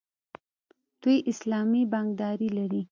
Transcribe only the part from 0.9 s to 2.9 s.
دوی اسلامي بانکداري لري.